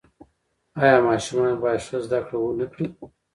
[0.81, 2.87] آیا ماشومان باید ښه زده کړه ونکړي؟